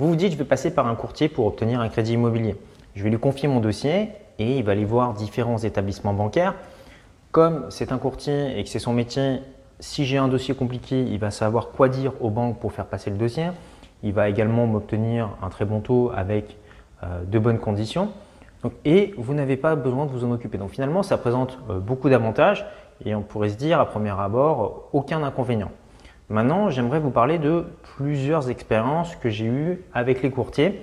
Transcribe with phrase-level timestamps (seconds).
[0.00, 2.56] Vous vous dites, je vais passer par un courtier pour obtenir un crédit immobilier.
[2.96, 4.08] Je vais lui confier mon dossier
[4.40, 6.56] et il va aller voir différents établissements bancaires.
[7.30, 9.38] Comme c'est un courtier et que c'est son métier,
[9.78, 13.08] si j'ai un dossier compliqué, il va savoir quoi dire aux banques pour faire passer
[13.08, 13.50] le dossier.
[14.02, 16.56] Il va également m'obtenir un très bon taux avec
[17.04, 18.08] euh, de bonnes conditions.
[18.84, 20.58] et vous n'avez pas besoin de vous en occuper.
[20.58, 22.66] Donc finalement, ça présente euh, beaucoup d'avantages
[23.04, 25.70] et on pourrait se dire à premier abord aucun inconvénient.
[26.30, 27.66] Maintenant, j'aimerais vous parler de
[27.96, 30.80] plusieurs expériences que j'ai eues avec les courtiers.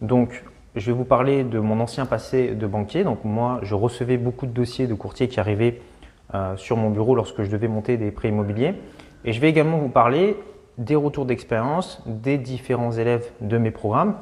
[0.00, 0.44] Donc,
[0.76, 3.02] je vais vous parler de mon ancien passé de banquier.
[3.02, 5.80] Donc, moi, je recevais beaucoup de dossiers de courtiers qui arrivaient
[6.34, 8.74] euh, sur mon bureau lorsque je devais monter des prêts immobiliers.
[9.24, 10.36] Et je vais également vous parler
[10.78, 14.14] des retours d'expérience des différents élèves de mes programmes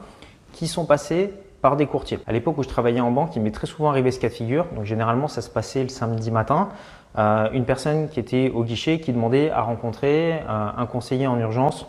[0.52, 1.32] qui sont passés
[1.64, 2.18] par des courtiers.
[2.26, 4.34] À l'époque où je travaillais en banque, il m'est très souvent arrivé ce cas de
[4.34, 4.66] figure.
[4.76, 6.68] Donc généralement, ça se passait le samedi matin.
[7.16, 11.38] Euh, une personne qui était au guichet qui demandait à rencontrer euh, un conseiller en
[11.38, 11.86] urgence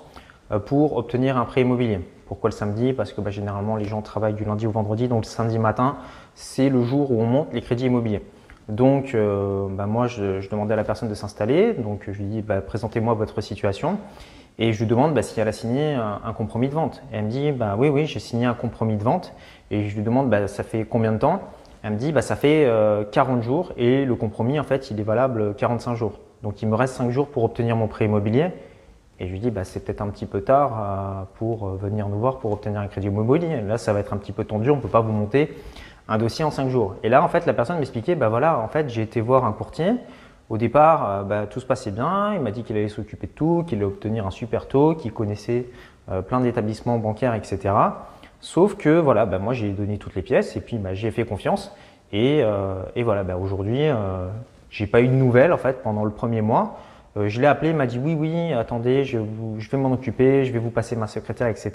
[0.53, 1.99] euh, pour obtenir un prêt immobilier.
[2.25, 2.93] Pourquoi le samedi?
[2.93, 5.97] Parce que bah, généralement les gens travaillent du lundi au vendredi, donc le samedi matin,
[6.35, 8.21] c'est le jour où on monte les crédits immobiliers.
[8.69, 12.61] Donc bah, moi, je, demandais à la personne de s'installer, donc je lui dis bah,
[12.61, 13.99] présentez-moi votre situation.
[14.57, 17.03] Et je lui demande bah, si elle a signé un, compromis de vente.
[17.11, 19.33] Et elle me dit bah, oui, oui, j'ai signé un compromis de vente.
[19.71, 21.41] Et je lui demande bah, ça fait combien de temps?
[21.85, 22.67] Elle me dit bah, ça fait
[23.11, 26.19] 40 euh, jours et le compromis en fait il est valable 45 jours.
[26.41, 28.47] Donc il me reste 5 jours pour obtenir mon prêt immobilier.
[29.19, 32.09] Et je lui dis bah, c'est peut-être un petit peu tard euh, pour euh, venir
[32.09, 33.61] nous voir pour obtenir un crédit immobilier.
[33.61, 35.55] Là ça va être un petit peu tendu, on ne peut pas vous monter
[36.07, 36.95] un dossier en 5 jours.
[37.03, 39.51] Et là en fait la personne m'expliquait bah voilà en fait j'ai été voir un
[39.51, 39.93] courtier.
[40.49, 42.33] Au départ, euh, bah, tout se passait bien.
[42.35, 45.11] Il m'a dit qu'il allait s'occuper de tout, qu'il allait obtenir un super taux, qu'il
[45.11, 45.65] connaissait
[46.11, 47.73] euh, plein d'établissements bancaires, etc.
[48.41, 51.25] Sauf que voilà, bah, moi j'ai donné toutes les pièces et puis bah, j'ai fait
[51.25, 51.73] confiance.
[52.13, 53.87] Et, euh, voilà, aujourd'hui,
[54.69, 56.77] j'ai pas eu de nouvelles en fait pendant le premier mois.
[57.15, 59.17] je l'ai appelé, il m'a dit oui, oui, attendez, je,
[59.57, 61.71] je vais m'en occuper, je vais vous passer ma secrétaire, etc.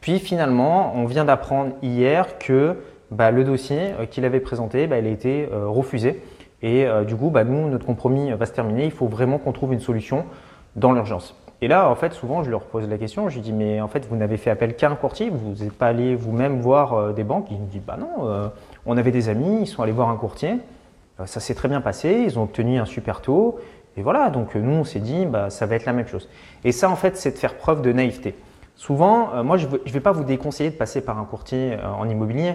[0.00, 2.76] Puis finalement, on vient d'apprendre hier que
[3.10, 6.22] le dossier qu'il avait présenté, il a été refusé.
[6.62, 8.84] Et euh, du coup, bah, nous, notre compromis va se terminer.
[8.84, 10.24] Il faut vraiment qu'on trouve une solution
[10.76, 11.36] dans l'urgence.
[11.60, 13.28] Et là, en fait, souvent, je leur pose la question.
[13.28, 15.30] Je lui dis, mais en fait, vous n'avez fait appel qu'à un courtier.
[15.30, 17.48] Vous n'êtes pas allé vous-même voir euh, des banques.
[17.50, 18.48] Ils me disent, bah non, euh,
[18.86, 20.58] on avait des amis, ils sont allés voir un courtier.
[21.24, 22.24] ça s'est très bien passé.
[22.26, 23.58] Ils ont obtenu un super taux.
[23.96, 26.28] Et voilà, donc nous, on s'est dit, bah, ça va être la même chose.
[26.64, 28.34] Et ça, en fait, c'est de faire preuve de naïveté.
[28.74, 32.54] Souvent, moi, je ne vais pas vous déconseiller de passer par un courtier en immobilier,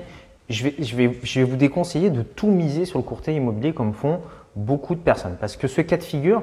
[0.49, 3.73] je vais, je, vais, je vais vous déconseiller de tout miser sur le courtier immobilier
[3.73, 4.21] comme font
[4.55, 5.37] beaucoup de personnes.
[5.39, 6.41] Parce que ce cas de figure,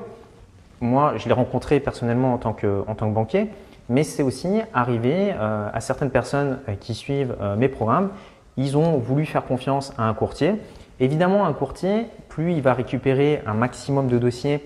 [0.81, 3.49] moi, je l'ai rencontré personnellement en tant que, en tant que banquier,
[3.89, 8.11] mais c'est aussi arrivé euh, à certaines personnes euh, qui suivent euh, mes programmes.
[8.57, 10.55] Ils ont voulu faire confiance à un courtier.
[11.01, 14.65] Évidemment, un courtier, plus il va récupérer un maximum de dossiers,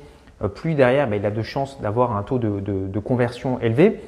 [0.54, 4.00] plus derrière, ben, il a de chances d'avoir un taux de conversion élevé.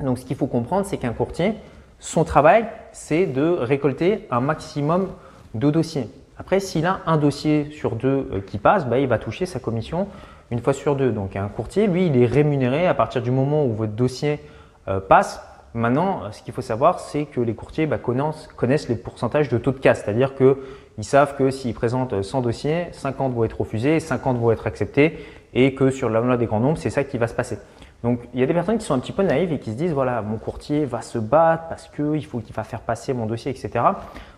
[0.00, 1.54] Donc, ce qu'il faut comprendre, c'est qu'un courtier,
[1.98, 5.08] son travail, c'est de récolter un maximum
[5.54, 6.08] de dossiers.
[6.38, 9.60] Après, s'il a un dossier sur deux euh, qui passe, bah, il va toucher sa
[9.60, 10.08] commission
[10.50, 11.10] une fois sur deux.
[11.10, 14.40] Donc un courtier, lui, il est rémunéré à partir du moment où votre dossier
[14.88, 15.40] euh, passe.
[15.74, 19.72] Maintenant, ce qu'il faut savoir, c'est que les courtiers bah, connaissent, les pourcentages de taux
[19.72, 24.38] de casse, c'est-à-dire qu'ils savent que s'ils présentent 100 dossiers, 50 vont être refusés, 50
[24.38, 25.18] vont être acceptés,
[25.52, 27.58] et que sur la des grands nombres, c'est ça qui va se passer.
[28.04, 29.76] Donc il y a des personnes qui sont un petit peu naïves et qui se
[29.76, 33.24] disent voilà, mon courtier va se battre parce qu'il faut qu'il va faire passer mon
[33.24, 33.82] dossier, etc.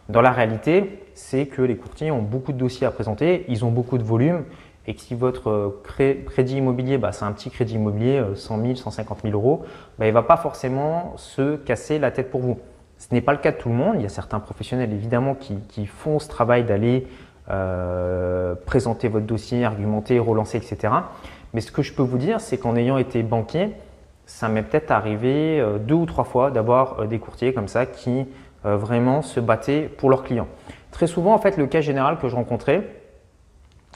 [0.08, 3.72] Dans la réalité, c'est que les courtiers ont beaucoup de dossiers à présenter, ils ont
[3.72, 4.44] beaucoup de volume
[4.86, 5.82] et que si votre euh,
[6.26, 9.64] crédit immobilier, bah, c'est un petit crédit immobilier, 100 000, 150 000 euros,
[9.98, 12.60] bah, il ne va pas forcément se casser la tête pour vous.
[12.98, 13.96] Ce n'est pas le cas de tout le monde.
[13.96, 17.08] Il y a certains professionnels évidemment qui, font ce travail d'aller
[17.50, 20.92] euh, présenter votre dossier, argumenter, relancer, etc.
[21.56, 23.70] Mais ce que je peux vous dire, c'est qu'en ayant été banquier,
[24.26, 27.86] ça m'est peut-être arrivé euh, deux ou trois fois d'avoir euh, des courtiers comme ça
[27.86, 28.26] qui
[28.66, 30.48] euh, vraiment se battaient pour leurs clients.
[30.90, 32.86] Très souvent, en fait, le cas général que je rencontrais,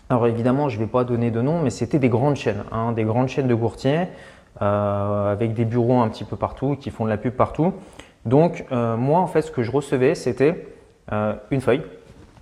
[0.09, 2.93] alors évidemment, je ne vais pas donner de nom, mais c'était des grandes chaînes, hein,
[2.93, 4.07] des grandes chaînes de courtiers
[4.59, 7.73] avec des bureaux un petit peu partout, qui font de la pub partout.
[8.27, 10.67] Donc, moi, en fait, ce que je recevais, c'était
[11.51, 11.83] une feuille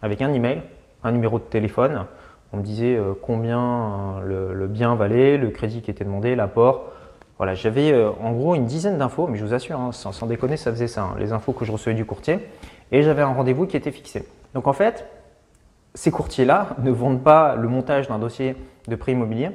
[0.03, 0.63] avec un email,
[1.05, 2.07] un numéro de téléphone,
[2.53, 6.93] on me disait euh, combien euh, le, bien valait, le crédit qui était demandé, l'apport.
[7.37, 10.57] Voilà, j'avais euh, en gros une dizaine d'infos, mais je vous assure, hein, sans, déconner,
[10.57, 12.39] ça faisait ça, hein, les infos que je recevais du courtier.
[12.91, 14.27] Et j'avais un rendez-vous qui était fixé.
[14.55, 15.07] Donc en fait,
[15.95, 18.57] ces courtiers-là ne vendent pas le montage d'un dossier
[18.89, 19.51] de prêt immobilier.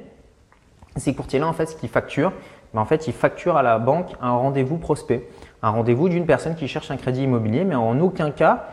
[0.95, 2.33] Ces courtiers-là, en fait, ce qu'ils facturent,
[2.75, 5.27] ben, en fait, ils facturent à la banque un rendez-vous prospect,
[5.63, 8.67] un rendez-vous d'une personne qui cherche un crédit immobilier, mais en aucun cas,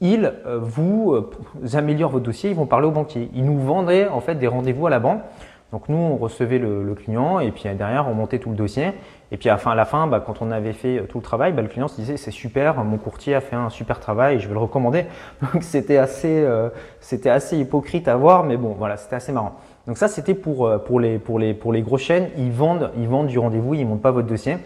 [0.00, 1.30] ils euh, vous euh,
[1.74, 3.30] améliorent votre dossier, ils vont parler au banquier.
[3.34, 5.20] Ils nous vendraient en fait des rendez-vous à la banque
[5.72, 8.92] Donc nous, on recevait le, client et puis derrière, on montait tout le dossier.
[9.32, 11.24] Et puis à la fin, à la fin bah, quand on avait fait tout le
[11.24, 14.40] travail, bah, le client se disait c'est super, mon courtier a fait un super travail
[14.40, 15.04] je vais le recommander.
[15.52, 16.70] Donc c'était assez, euh,
[17.00, 19.56] c'était assez hypocrite à voir, mais bon, voilà, c'était assez marrant.
[19.86, 22.28] Donc ça, c'était pour, euh, pour, les, pour, les, pour les grosses chaînes.
[22.36, 24.56] Ils vendent, ils vendent du rendez-vous, ils ne montent pas votre dossier.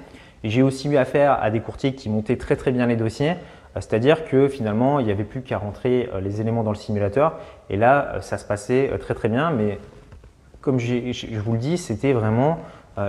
[0.43, 3.35] J'ai aussi eu affaire à des courtiers qui montaient très très bien les dossiers.
[3.77, 7.39] Euh, c'est-à-dire que finalement, il n'y avait plus qu'à rentrer les éléments dans le simulateur.
[7.71, 9.51] Et là, ça se passait très très bien.
[9.51, 9.79] Mais
[10.61, 12.59] comme je vous le dis, c'était vraiment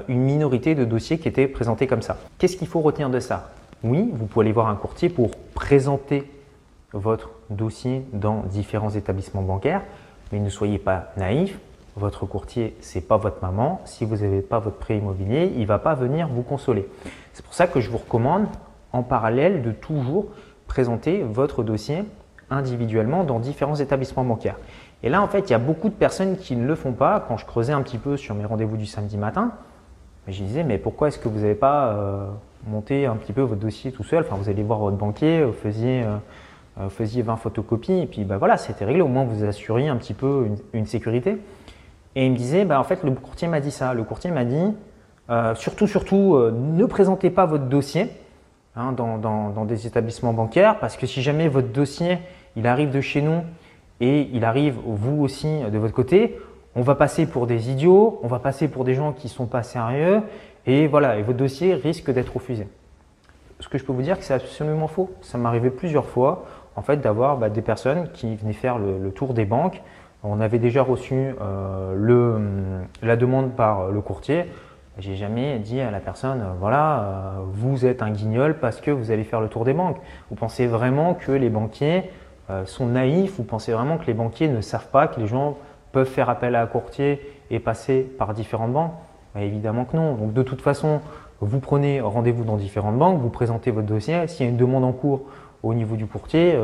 [0.07, 2.17] une minorité de dossiers qui étaient présentés comme ça.
[2.37, 3.51] Qu'est-ce qu'il faut retenir de ça?
[3.83, 6.29] Oui, vous pouvez aller voir un courtier pour présenter
[6.93, 9.81] votre dossier dans différents établissements bancaires,
[10.31, 11.59] mais ne soyez pas naïf.
[11.97, 13.81] Votre courtier, c'est pas votre maman.
[13.85, 16.87] Si vous n'avez pas votre prêt immobilier, il va pas venir vous consoler.
[17.33, 18.47] C'est pour ça que je vous recommande
[18.91, 20.25] en parallèle de toujours
[20.75, 22.03] présenter votre dossier
[22.49, 24.57] individuellement dans différents établissements bancaires.
[25.03, 27.23] Et là, en fait, il y a beaucoup de personnes qui ne le font pas.
[27.25, 29.53] Quand je creusais un petit peu sur mes rendez-vous du samedi matin,
[30.27, 32.27] je disais, mais pourquoi est-ce que vous n'avez pas euh,
[32.67, 34.25] monté un petit peu votre dossier tout seul?
[34.27, 36.17] Enfin, vous allez voir votre banquier, vous faisiez, euh,
[36.75, 39.01] vous faisiez 20 photocopies, et puis bah, voilà, c'était réglé.
[39.01, 41.37] Au moins, vous assuriez un petit peu une sécurité.
[42.15, 43.93] Et il me disait, bah, en fait, le courtier m'a dit ça.
[43.93, 44.73] Le courtier m'a dit,
[45.29, 48.09] euh, surtout, surtout, euh, ne présentez pas votre dossier
[48.75, 52.19] hein, dans, des établissements bancaires, parce que si jamais votre dossier,
[52.55, 53.41] il arrive de chez nous
[53.99, 56.37] et il arrive vous aussi de votre côté,
[56.75, 59.45] on va passer pour des idiots, on va passer pour des gens qui ne sont
[59.45, 60.21] pas sérieux,
[60.65, 62.67] et voilà, et votre dossier risque d'être refusé.
[63.59, 65.11] Ce que je peux vous dire, c'est absolument faux.
[65.21, 66.45] Ça m'arrivait plusieurs fois,
[66.75, 69.81] en fait, d'avoir bah, des personnes qui venaient faire le tour des banques
[70.27, 74.45] on avait déjà reçu euh, la demande par le courtier.
[74.97, 78.91] J'ai jamais dit à la personne, euh, voilà, euh, vous êtes un guignol parce que
[78.91, 79.97] vous allez faire le tour des banques.
[80.29, 82.09] Vous pensez vraiment que les banquiers
[82.65, 83.37] sont naïfs?
[83.37, 85.57] Vous pensez vraiment que les banquiers ne savent pas que les gens
[85.91, 87.19] peuvent faire appel à un courtier
[87.49, 88.93] et passer par différentes banques?
[89.33, 90.13] Bah, Évidemment que non.
[90.13, 91.01] Donc de toute façon,
[91.41, 94.27] vous prenez rendez-vous dans différentes banques, vous présentez votre dossier.
[94.27, 95.21] S'il y a une demande en cours
[95.63, 96.55] au niveau du courtier,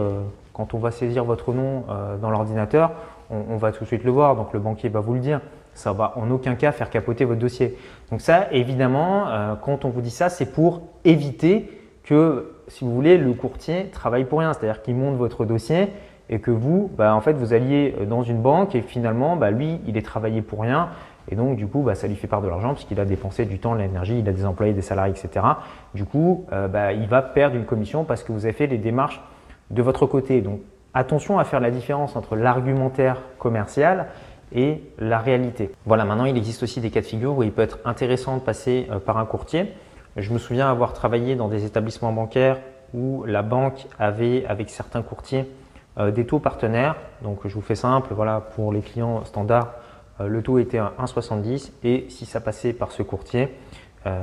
[0.53, 1.83] quand on va saisir votre nom
[2.21, 2.91] dans l'ordinateur,
[3.31, 5.41] on, va tout de suite le voir, donc le banquier va vous le dire.
[5.73, 7.77] Ça va en aucun cas faire capoter votre dossier.
[8.09, 11.69] Donc ça, évidemment, euh, quand on vous dit ça, c'est pour éviter
[12.03, 14.53] que, si vous voulez, le courtier travaille pour rien.
[14.53, 15.87] C'est-à-dire qu'il monte votre dossier
[16.29, 19.79] et que vous, bah, en fait, vous alliez dans une banque et finalement, bah, lui,
[19.87, 20.89] il est travaillé pour rien.
[21.29, 23.59] Et donc, du coup, bah, ça lui fait part de l'argent puisqu'il a dépensé du
[23.59, 25.45] temps, de l'énergie, il a des employés, des salariés, etc.
[25.93, 29.21] Du coup, euh, il va perdre une commission parce que vous avez fait les démarches
[29.69, 30.41] de votre côté.
[30.41, 30.59] Donc,
[30.93, 34.07] Attention à faire la différence entre l'argumentaire commercial
[34.53, 35.71] et la réalité.
[35.85, 38.41] Voilà, maintenant il existe aussi des cas de figure où il peut être intéressant de
[38.41, 39.73] passer euh, par un courtier.
[40.17, 42.59] Je me souviens avoir travaillé dans des établissements bancaires
[42.93, 45.49] où la banque avait avec certains courtiers
[45.97, 46.95] euh, des taux partenaires.
[47.21, 49.73] Donc je vous fais simple, voilà, pour les clients standards,
[50.19, 53.49] euh, le taux était à 1,70 et si ça passait par ce courtier,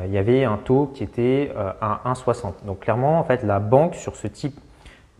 [0.05, 2.67] il y avait un taux qui était à 1,60.
[2.67, 4.59] Donc clairement, en fait, la banque sur ce type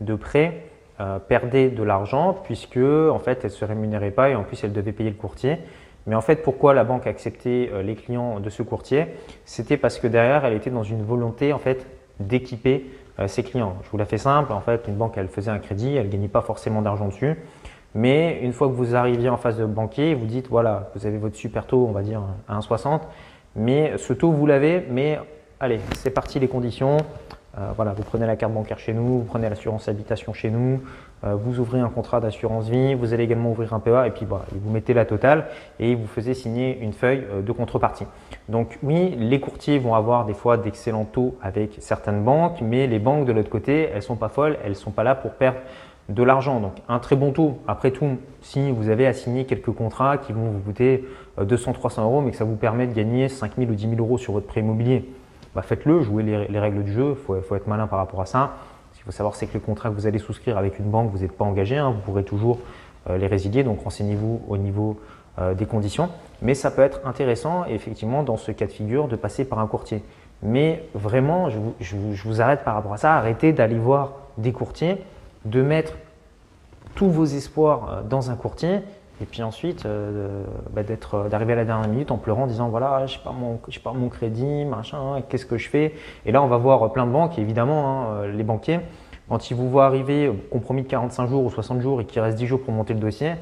[0.01, 0.65] de prêt
[1.01, 4.73] euh, perdait de l'argent puisque en fait elle se rémunérait pas et en plus elle
[4.73, 5.59] devait payer le courtier.
[6.07, 9.07] Mais en fait, pourquoi la banque acceptait euh, les clients de ce courtier?
[9.45, 11.85] C'était parce que derrière, elle était dans une volonté en fait
[12.19, 12.85] d'équiper
[13.19, 13.75] euh, ses clients.
[13.83, 14.51] Je vous la fais simple.
[14.51, 17.35] En fait, une banque, elle faisait un crédit, elle gagnait pas forcément d'argent dessus.
[17.93, 21.17] Mais une fois que vous arriviez en face de banquier, vous dites voilà, vous avez
[21.17, 23.01] votre super taux, on va dire à 1,60,
[23.55, 25.19] mais ce taux vous l'avez, mais
[25.59, 26.97] allez, c'est parti les conditions.
[27.59, 30.81] Euh, voilà, vous prenez la carte bancaire chez nous, vous prenez l'assurance habitation chez nous,
[31.25, 34.25] euh, vous ouvrez un contrat d'assurance vie, vous allez également ouvrir un PA et puis
[34.25, 35.47] voilà, vous mettez la totale
[35.79, 38.05] et vous faisiez signer une feuille euh, de contrepartie.
[38.47, 42.99] Donc oui, les courtiers vont avoir des fois d'excellents taux avec certaines banques, mais les
[42.99, 45.59] banques de l'autre côté, elles sont pas folles, elles sont pas là pour perdre
[46.07, 46.61] de l'argent.
[46.61, 47.59] Donc un très bon taux.
[47.67, 51.03] Après tout, si vous avez à signer quelques contrats qui vont vous coûter
[51.39, 54.17] 200-300 euros, mais que ça vous permet de gagner 5 000 ou 10 000 euros
[54.17, 55.05] sur votre prêt immobilier,
[55.55, 58.51] bah, faites-le, jouez les, règles du jeu, il faut, être malin par rapport à ça.
[58.91, 61.11] Ce qu'il faut savoir, c'est que le contrat que vous allez souscrire avec une banque,
[61.11, 61.91] vous n'êtes pas engagé, hein.
[61.91, 62.59] vous pourrez toujours
[63.09, 64.99] euh, les résilier, donc renseignez-vous au niveau
[65.39, 66.09] euh, des conditions.
[66.41, 69.67] Mais ça peut être intéressant, effectivement, dans ce cas de figure, de passer par un
[69.67, 70.03] courtier.
[70.41, 75.03] Mais vraiment, je vous arrête par rapport à ça, arrêtez d'aller voir des courtiers,
[75.45, 75.93] de mettre
[76.95, 78.79] tous vos espoirs euh, dans un courtier
[79.21, 82.47] et puis ensuite, euh, bah, d'être, euh, d'arriver à la dernière minute en pleurant, en
[82.47, 85.93] disant voilà, je pas mon, pas mon crédit, machin, qu'est-ce que je fais?
[86.25, 88.79] Et là, on va voir plein de banques, évidemment, hein, euh, les banquiers,
[89.27, 92.37] quand ils vous voient arriver compromis de 45 jours ou 60 jours et qu'il reste
[92.37, 93.33] 10 jours pour monter le dossier,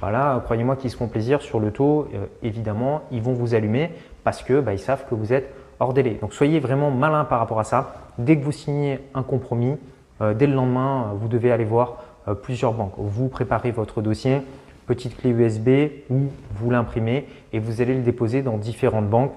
[0.00, 2.08] bah croyez-moi qu'ils se font plaisir sur le taux.
[2.42, 3.90] évidemment, ils vont vous allumer
[4.22, 6.18] parce que bah, ils savent que vous êtes hors délai.
[6.20, 7.94] Donc soyez vraiment malin par rapport à ça.
[8.18, 9.78] Dès que vous signez un compromis,
[10.20, 12.04] dès le lendemain, vous devez aller voir
[12.42, 12.92] plusieurs banques.
[12.98, 14.42] Vous préparez votre dossier
[14.90, 15.68] petite clé USB
[16.10, 19.30] où vous l'imprimez et vous allez le déposer dans différentes banques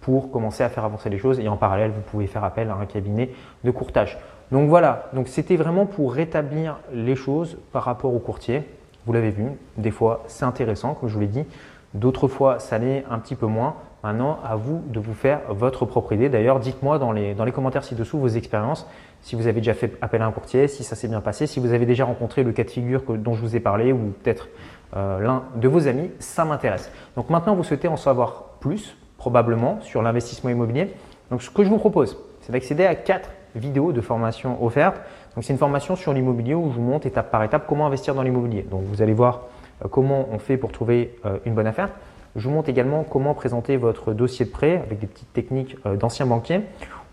[0.00, 1.40] pour commencer à faire avancer les choses.
[1.40, 3.30] Et en parallèle, vous pouvez faire appel à un cabinet
[3.64, 4.16] de courtage.
[4.52, 8.62] Donc voilà, c'était vraiment pour rétablir les choses par rapport au courtier.
[9.04, 11.46] Vous l'avez vu, des fois c'est intéressant, comme je vous l'ai dit.
[11.94, 13.74] D'autres fois, ça l'est un petit peu moins.
[14.02, 16.28] Maintenant, à vous de vous faire votre propre idée.
[16.28, 18.88] D'ailleurs, dites-moi dans les, dans les commentaires ci-dessous vos expériences,
[19.20, 21.60] si vous avez déjà fait appel à un courtier, si ça s'est bien passé, si
[21.60, 24.48] vous avez déjà rencontré le cas de figure dont je vous ai parlé ou peut-être
[24.96, 26.90] euh, l'un de vos amis, ça m'intéresse.
[27.14, 30.92] Donc maintenant, vous souhaitez en savoir plus, probablement, sur l'investissement immobilier.
[31.30, 35.00] Donc ce que je vous propose, c'est d'accéder à quatre vidéos de formation offertes.
[35.36, 38.16] Donc c'est une formation sur l'immobilier où je vous montre étape par étape comment investir
[38.16, 38.66] dans l'immobilier.
[38.68, 39.42] Donc vous allez voir
[39.84, 41.90] euh, comment on fait pour trouver euh, une bonne affaire.
[42.34, 45.96] Je vous montre également comment présenter votre dossier de prêt avec des petites techniques euh,
[45.96, 46.62] d'anciens banquiers.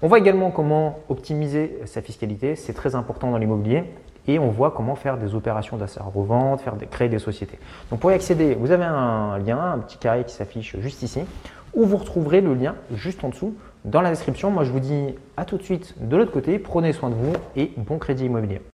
[0.02, 3.84] On voit également comment optimiser sa fiscalité, c'est très important dans l'immobilier.
[4.28, 7.58] Et on voit comment faire des opérations d'achat-revente, faire créer des sociétés.
[7.90, 11.22] Donc pour y accéder, vous avez un lien, un petit carré qui s'affiche juste ici,
[11.74, 14.52] où vous retrouverez le lien juste en dessous dans la description.
[14.52, 17.34] Moi je vous dis à tout de suite de l'autre côté, prenez soin de vous
[17.56, 18.62] et bon crédit immobilier.